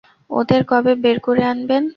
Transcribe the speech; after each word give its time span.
ওদের 0.29 0.61
কবে 0.63 0.93
বের 1.03 1.17
করে 1.19 1.41
আনবেন? 1.43 1.83